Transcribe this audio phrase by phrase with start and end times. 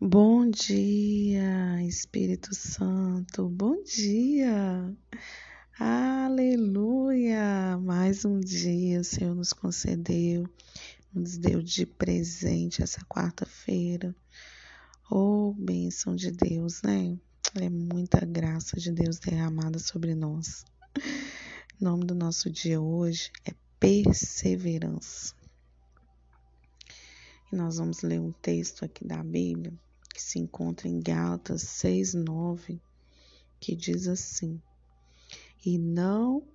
[0.00, 4.92] Bom dia, Espírito Santo, bom dia,
[5.78, 7.78] aleluia!
[7.78, 10.48] Mais um dia o Senhor nos concedeu,
[11.14, 14.14] nos deu de presente essa quarta-feira.
[15.08, 17.16] Oh, bênção de Deus, né?
[17.54, 20.64] É muita graça de Deus derramada sobre nós.
[21.80, 25.34] O nome do nosso dia hoje é perseverança.
[27.50, 29.72] E nós vamos ler um texto aqui da Bíblia
[30.14, 32.80] que se encontra em Gálatas 6:9,
[33.58, 34.62] que diz assim:
[35.66, 36.46] E não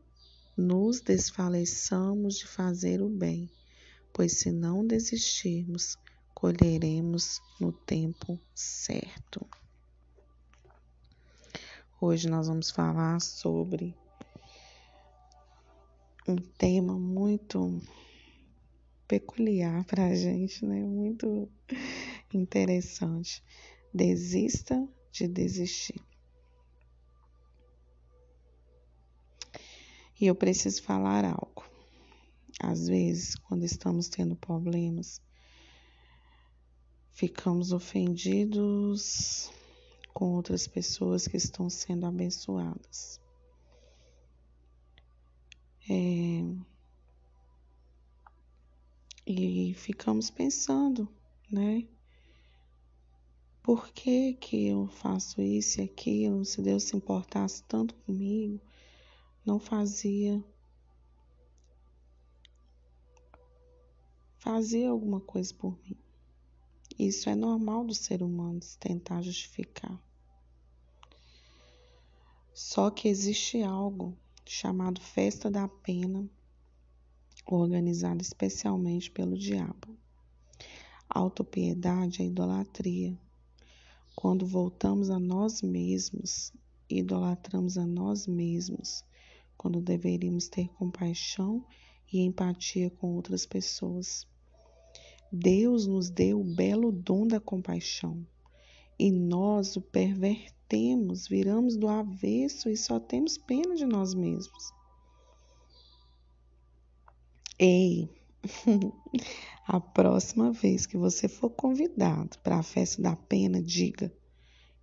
[0.55, 3.52] nos desfaleçamos de fazer o bem,
[4.13, 5.98] pois se não desistirmos,
[6.34, 9.45] colheremos no tempo certo.
[11.99, 13.94] Hoje nós vamos falar sobre
[16.26, 17.82] um tema muito
[19.05, 20.80] peculiar para a gente, né?
[20.80, 21.49] Muito
[22.38, 23.44] interessante.
[23.94, 26.02] Desista de desistir.
[30.20, 31.63] E eu preciso falar algo.
[32.60, 35.21] Às vezes, quando estamos tendo problemas,
[37.13, 39.49] ficamos ofendidos
[40.14, 43.21] com outras pessoas que estão sendo abençoadas.
[45.90, 46.43] É...
[49.26, 51.08] E ficamos pensando,
[51.49, 51.88] né?
[53.62, 56.46] Por que, que eu faço isso e aquilo?
[56.46, 58.60] Se Deus se importasse tanto comigo,
[59.46, 60.43] não fazia.
[64.38, 65.97] Fazia alguma coisa por mim.
[66.97, 70.02] Isso é normal do ser humano se tentar justificar.
[72.53, 76.28] Só que existe algo chamado Festa da Pena,
[77.46, 79.97] organizado especialmente pelo diabo.
[81.09, 83.18] Autopiedade é idolatria
[84.19, 86.51] quando voltamos a nós mesmos,
[86.89, 89.01] idolatramos a nós mesmos,
[89.57, 91.66] quando deveríamos ter compaixão
[92.12, 94.28] e empatia com outras pessoas.
[95.31, 98.28] Deus nos deu o belo dom da compaixão
[99.00, 104.74] e nós o pervertemos, viramos do avesso e só temos pena de nós mesmos.
[107.58, 108.09] Ei,
[109.72, 114.12] A próxima vez que você for convidado para a festa da pena, diga: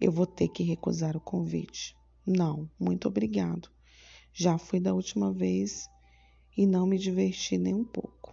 [0.01, 1.97] eu vou ter que recusar o convite.
[2.25, 3.69] Não, muito obrigado.
[4.33, 5.91] Já fui da última vez
[6.57, 8.33] e não me diverti nem um pouco.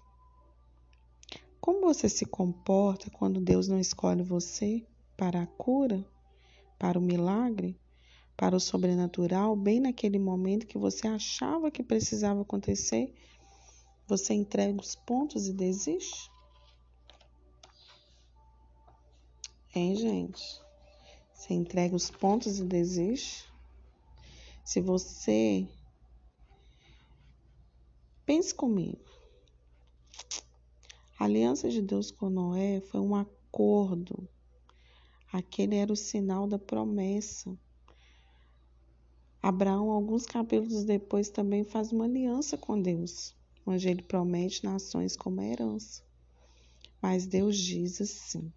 [1.59, 4.85] Como você se comporta quando Deus não escolhe você
[5.17, 6.05] para a cura,
[6.77, 7.81] para o milagre,
[8.37, 13.11] para o sobrenatural, bem naquele momento que você achava que precisava acontecer?
[14.07, 16.31] Você entrega os pontos e desiste?
[19.75, 20.61] Hein, gente?
[21.33, 23.51] Você entrega os pontos e desiste?
[24.63, 25.67] Se você.
[28.23, 29.03] Pense comigo.
[31.19, 34.29] A aliança de Deus com Noé foi um acordo.
[35.31, 37.57] Aquele era o sinal da promessa.
[39.41, 43.35] Abraão, alguns capítulos depois, também faz uma aliança com Deus,
[43.65, 46.03] onde ele promete nações como herança.
[47.01, 48.53] Mas Deus diz assim: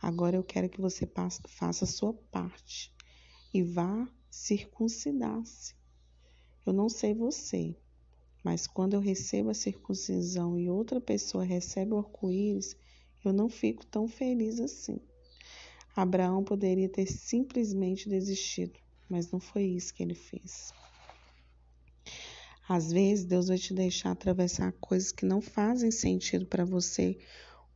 [0.00, 1.08] Agora eu quero que você
[1.48, 2.94] faça a sua parte
[3.52, 5.74] e vá circuncidar-se.
[6.64, 7.76] Eu não sei você,
[8.44, 12.76] mas quando eu recebo a circuncisão e outra pessoa recebe o arco-íris,
[13.24, 15.00] eu não fico tão feliz assim.
[15.96, 20.72] Abraão poderia ter simplesmente desistido, mas não foi isso que ele fez.
[22.68, 27.16] Às vezes, Deus vai te deixar atravessar coisas que não fazem sentido para você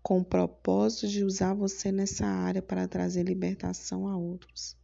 [0.02, 4.76] com o propósito de usar você nessa área para trazer libertação a outros.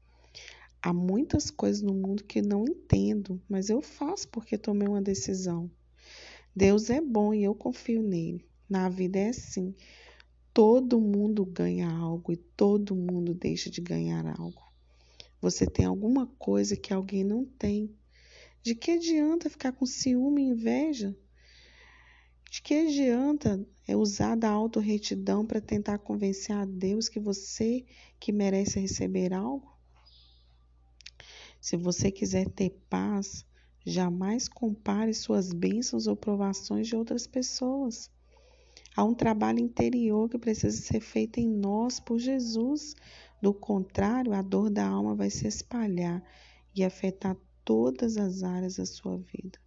[0.83, 5.71] Há muitas coisas no mundo que não entendo, mas eu faço porque tomei uma decisão.
[6.55, 8.47] Deus é bom e eu confio nele.
[8.69, 9.75] Na vida é assim.
[10.53, 14.63] Todo mundo ganha algo e todo mundo deixa de ganhar algo.
[15.41, 17.95] Você tem alguma coisa que alguém não tem.
[18.63, 21.17] De que adianta ficar com ciúme e inveja?
[22.51, 27.85] De que adianta é usar da autorretidão para tentar convencer a Deus que você
[28.19, 29.77] que merece receber algo?
[31.61, 33.45] Se você quiser ter paz,
[33.85, 38.11] jamais compare suas bênçãos ou provações de outras pessoas.
[38.97, 42.95] Há um trabalho interior que precisa ser feito em nós por Jesus.
[43.43, 46.23] Do contrário, a dor da alma vai se espalhar
[46.75, 49.59] e afetar todas as áreas da sua vida.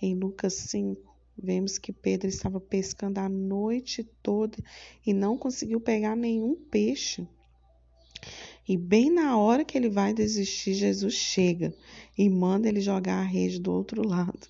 [0.00, 4.56] Em Lucas 5, Vemos que Pedro estava pescando a noite toda
[5.04, 7.26] e não conseguiu pegar nenhum peixe.
[8.66, 11.74] E bem na hora que ele vai desistir, Jesus chega
[12.16, 14.48] e manda ele jogar a rede do outro lado.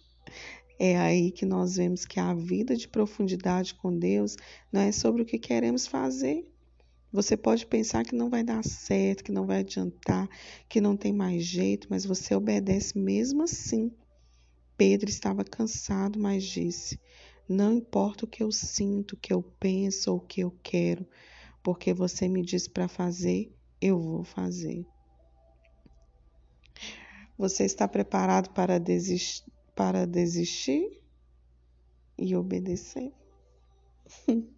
[0.79, 4.37] É aí que nós vemos que a vida de profundidade com Deus
[4.73, 6.49] não é sobre o que queremos fazer.
[7.13, 10.29] Você pode pensar que não vai dar certo, que não vai adiantar,
[10.69, 13.93] que não tem mais jeito, mas você obedece mesmo assim.
[14.77, 17.01] Pedro estava cansado, mas disse:
[17.49, 21.07] Não importa o que eu sinto, o que eu penso ou o que eu quero,
[21.63, 24.87] porque você me disse para fazer, eu vou fazer.
[27.37, 29.45] Você está preparado para, desistir,
[29.75, 31.03] para desistir
[32.17, 33.13] e obedecer?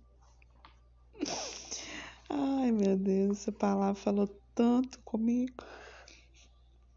[2.29, 5.65] Ai, meu Deus, essa palavra falou tanto comigo.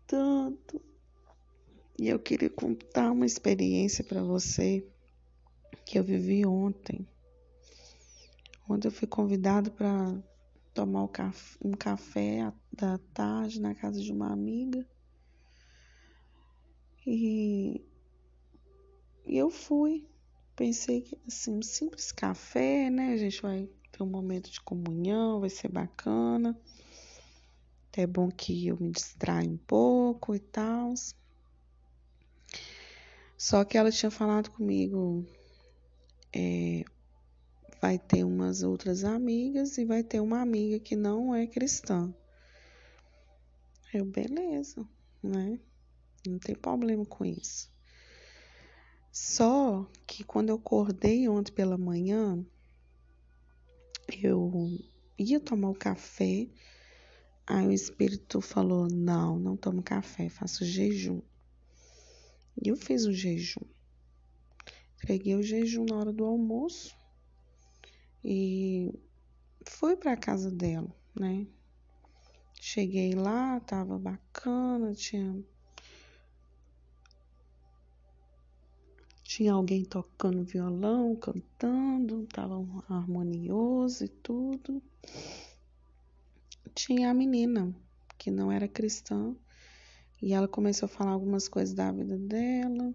[0.07, 0.88] Tanto.
[2.00, 4.88] E eu queria contar uma experiência para você
[5.86, 7.06] que eu vivi ontem.
[8.69, 10.18] Ontem eu fui convidado para
[10.74, 11.10] tomar
[11.62, 14.88] um café da tarde na casa de uma amiga.
[17.06, 17.84] E,
[19.25, 20.07] e eu fui.
[20.56, 23.12] Pensei que assim, um simples café, né?
[23.12, 26.57] A gente vai ter um momento de comunhão, vai ser bacana.
[27.92, 30.94] É bom que eu me distraia um pouco e tal.
[33.39, 35.25] Só que ela tinha falado comigo,
[36.36, 36.83] é,
[37.81, 42.13] vai ter umas outras amigas e vai ter uma amiga que não é cristã.
[43.94, 44.86] Eu, beleza,
[45.24, 45.57] né?
[46.27, 47.71] Não tem problema com isso.
[49.09, 52.45] Só que quando eu acordei ontem pela manhã,
[54.21, 54.68] eu
[55.18, 56.45] ia tomar o café,
[57.47, 61.21] aí o espírito falou: Não, não tomo café, faço jejum.
[62.61, 63.65] E eu fiz o jejum.
[64.97, 66.95] Entreguei o jejum na hora do almoço
[68.23, 68.91] e
[69.65, 71.47] fui para casa dela, né?
[72.59, 75.41] Cheguei lá, tava bacana, tinha
[79.23, 82.56] tinha alguém tocando violão, cantando, tava
[82.89, 84.81] harmonioso e tudo.
[86.73, 87.73] Tinha a menina
[88.17, 89.35] que não era cristã,
[90.21, 92.94] e ela começou a falar algumas coisas da vida dela.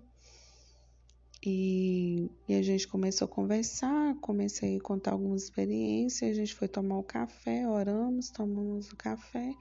[1.47, 6.69] E, e, a gente começou a conversar, comecei a contar algumas experiências, a gente foi
[6.69, 9.53] tomar o café, oramos, tomamos o café,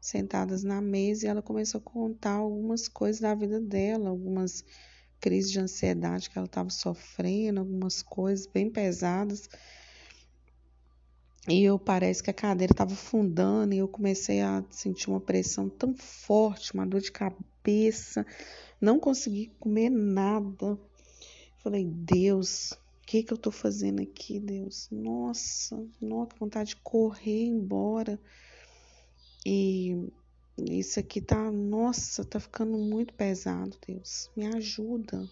[0.00, 4.64] sentadas na mesa, e ela começou a contar algumas coisas da vida dela, algumas
[5.20, 9.48] crises de ansiedade que ela estava sofrendo, algumas coisas bem pesadas.
[11.48, 15.66] E eu parece que a cadeira estava fundando e eu comecei a sentir uma pressão
[15.66, 18.26] tão forte, uma dor de cabeça,
[18.78, 20.78] não consegui comer nada.
[21.56, 24.88] Falei, Deus, o que que eu tô fazendo aqui, Deus?
[24.92, 28.20] Nossa, nossa, que vontade de correr embora.
[29.46, 30.12] E
[30.58, 34.30] isso aqui tá, nossa, tá ficando muito pesado, Deus.
[34.36, 35.26] Me ajuda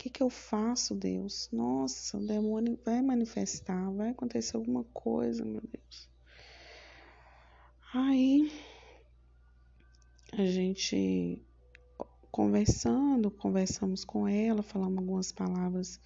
[0.00, 1.50] que, que eu faço, Deus?
[1.52, 6.08] Nossa, o demônio vai manifestar, vai acontecer alguma coisa, meu Deus.
[7.92, 8.50] Aí
[10.32, 11.44] a gente
[12.30, 16.00] conversando, conversamos com ela, falamos algumas palavras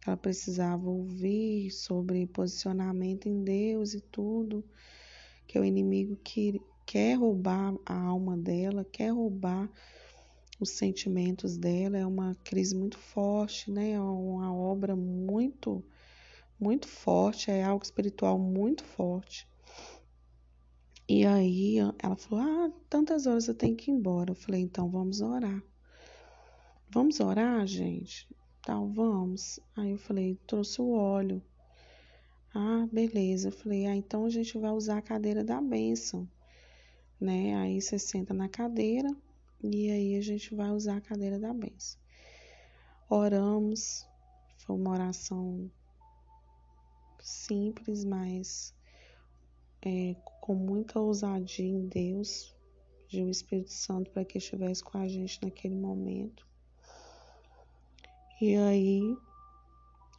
[0.00, 4.64] que ela precisava ouvir sobre posicionamento em Deus e tudo,
[5.46, 9.70] que é o inimigo que quer roubar a alma dela, quer roubar
[10.58, 11.98] os sentimentos dela.
[11.98, 13.92] É uma crise muito forte, né?
[13.92, 15.84] É uma obra muito,
[16.58, 19.48] muito forte, é algo espiritual muito forte.
[21.08, 24.32] E aí ela falou: Ah, tantas horas eu tenho que ir embora.
[24.32, 25.62] Eu falei: Então vamos orar.
[26.90, 28.28] Vamos orar, gente?
[28.62, 29.60] Tal, vamos.
[29.76, 31.42] Aí eu falei: Trouxe o óleo.
[32.52, 33.48] Ah, beleza.
[33.48, 36.28] Eu falei: Ah, então a gente vai usar a cadeira da bênção,
[37.20, 37.54] né?
[37.56, 39.14] Aí você senta na cadeira
[39.62, 41.98] e aí a gente vai usar a cadeira da bênção.
[43.08, 44.06] Oramos,
[44.58, 45.70] foi uma oração
[47.20, 48.74] simples, mas
[49.82, 52.54] é, com muita ousadia em Deus,
[53.08, 56.46] de o Espírito Santo para que estivesse com a gente naquele momento.
[58.40, 59.16] E aí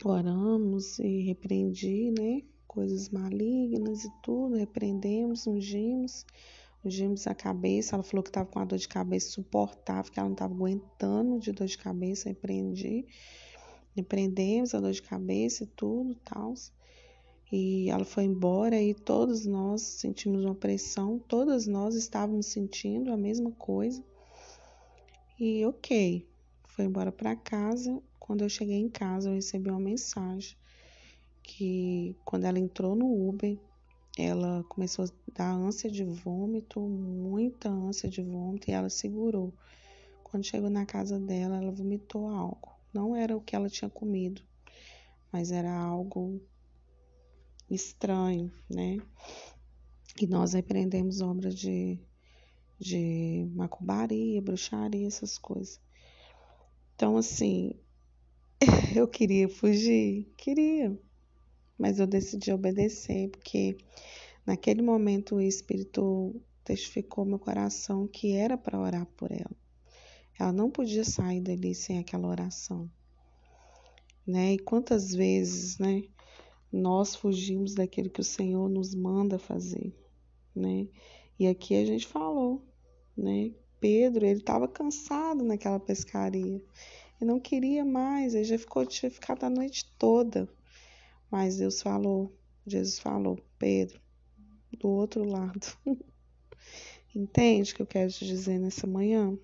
[0.03, 2.41] oramos e repreendi, né?
[2.67, 6.25] Coisas malignas e tudo, repreendemos, ungimos
[6.87, 7.95] ungimos a cabeça.
[7.95, 11.39] Ela falou que estava com uma dor de cabeça suportável, que ela não estava aguentando
[11.39, 12.29] de dor de cabeça.
[12.29, 13.05] Repreendi,
[13.95, 16.53] repreendemos a dor de cabeça e tudo, tal.
[17.51, 23.17] E ela foi embora e todos nós sentimos uma pressão, todas nós estávamos sentindo a
[23.17, 24.03] mesma coisa.
[25.39, 26.27] E ok,
[26.63, 28.01] foi embora para casa.
[28.19, 30.57] quando eu cheguei em casa, eu recebi uma mensagem
[31.41, 33.57] que quando ela entrou no Uber,
[34.21, 39.53] ela começou a dar ânsia de vômito, muita ânsia de vômito, e ela segurou.
[40.23, 42.77] Quando chegou na casa dela, ela vomitou algo.
[42.93, 44.41] Não era o que ela tinha comido,
[45.31, 46.41] mas era algo
[47.69, 48.97] estranho, né?
[50.19, 51.99] E nós repreendemos obras de,
[52.79, 55.79] de macumbaria, bruxaria, essas coisas.
[56.95, 57.75] Então, assim,
[58.95, 60.97] eu queria fugir, queria,
[61.77, 63.77] mas eu decidi obedecer, porque
[64.45, 69.55] naquele momento o Espírito testificou meu coração que era para orar por ela.
[70.39, 72.89] Ela não podia sair dali sem aquela oração.
[74.25, 74.53] Né?
[74.53, 76.03] E quantas vezes, né,
[76.71, 79.95] nós fugimos daquilo que o Senhor nos manda fazer,
[80.53, 80.87] né?
[81.39, 82.61] E aqui a gente falou,
[83.15, 83.53] né?
[83.79, 86.61] Pedro, ele estava cansado naquela pescaria
[87.21, 90.49] e não queria mais, ele já ficou tinha ficado a noite toda.
[91.29, 92.31] Mas Deus falou,
[92.65, 93.99] Jesus falou, Pedro,
[94.79, 95.67] do outro lado.
[97.13, 99.37] Entende o que eu quero te dizer nessa manhã?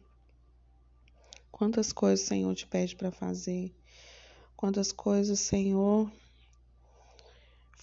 [1.51, 3.73] Quantas coisas o Senhor te pede para fazer?
[4.55, 6.11] Quantas coisas o Senhor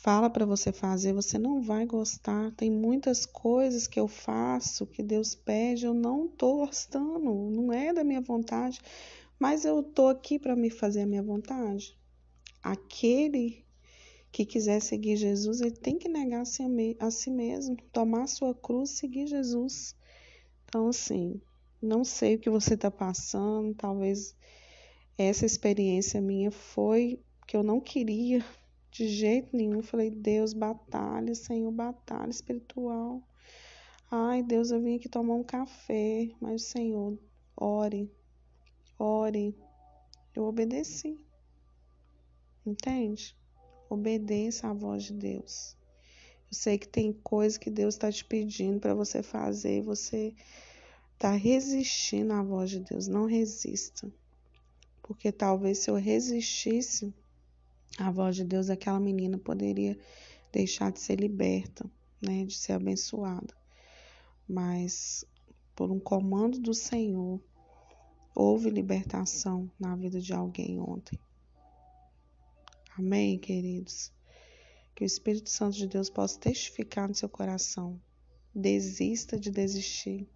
[0.00, 2.50] fala para você fazer, você não vai gostar.
[2.52, 7.92] Tem muitas coisas que eu faço que Deus pede, eu não estou gostando, não é
[7.92, 8.80] da minha vontade,
[9.38, 11.99] mas eu estou aqui para me fazer a minha vontade.
[12.62, 13.64] Aquele
[14.33, 18.91] que quiser seguir Jesus, ele tem que negar a si mesmo, tomar a sua cruz,
[18.91, 19.97] seguir Jesus.
[20.65, 21.41] Então, assim,
[21.83, 24.37] não sei o que você está passando, talvez
[25.19, 28.45] essa experiência minha foi que eu não queria
[28.91, 29.83] de jeito nenhum.
[29.83, 33.23] Falei, Deus, batalha, Senhor, batalha espiritual.
[34.11, 37.19] Ai, Deus, eu vim aqui tomar um café, mas Senhor,
[37.57, 38.11] ore,
[38.99, 39.57] ore.
[40.35, 41.19] Eu obedeci.
[42.65, 43.37] Entende?
[43.90, 45.76] Obedeça à voz de Deus.
[46.49, 50.32] Eu sei que tem coisa que Deus está te pedindo para você fazer e você
[51.14, 53.09] está resistindo à voz de Deus.
[53.09, 54.09] Não resista.
[55.02, 57.12] Porque talvez se eu resistisse,
[57.99, 59.99] a voz de Deus, aquela menina poderia
[60.52, 61.85] deixar de ser liberta,
[62.23, 63.52] né, de ser abençoada.
[64.49, 65.25] Mas
[65.75, 67.40] por um comando do Senhor,
[68.37, 71.18] houve libertação na vida de alguém ontem.
[72.99, 74.12] Amém, queridos?
[74.94, 78.00] Que o Espírito Santo de Deus possa testificar no seu coração.
[78.52, 80.28] Desista de desistir.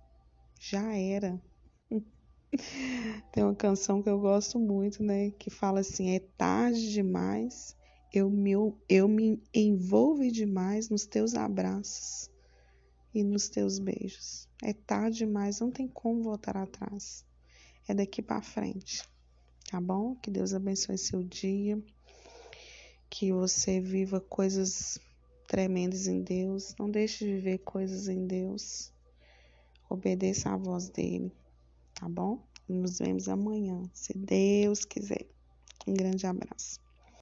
[0.60, 1.42] Já era.
[3.32, 5.32] Tem uma canção que eu gosto muito, né?
[5.32, 7.76] Que fala assim: é tarde demais,
[8.12, 8.52] eu me,
[8.88, 12.30] eu me envolvo demais nos teus abraços
[13.12, 14.48] e nos teus beijos.
[14.62, 17.26] É tarde demais, não tem como voltar atrás.
[17.88, 19.02] É daqui para frente,
[19.68, 20.14] tá bom?
[20.14, 21.82] Que Deus abençoe seu dia,
[23.16, 24.98] que você viva coisas
[25.46, 26.74] tremendas em Deus.
[26.78, 28.92] Não deixe de viver coisas em Deus.
[29.88, 31.32] Obedeça à voz dele
[31.94, 32.38] tá bom?
[32.68, 35.26] Nos vemos amanhã, se Deus quiser.
[35.86, 36.83] Um grande abraço.